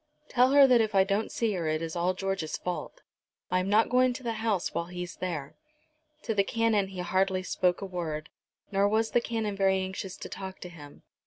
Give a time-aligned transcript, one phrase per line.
[0.29, 3.01] Tell her that if I don't see her it is all George's fault.
[3.51, 5.53] I am not going to the house while he's there."
[6.23, 8.29] To the Canon he hardly spoke a word,
[8.71, 11.03] nor was the Canon very anxious to talk to him.